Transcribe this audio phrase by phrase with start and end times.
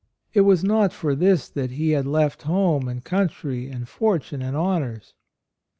[0.33, 4.57] It was not for this that he had left home and country and fortune and
[4.57, 5.13] honors.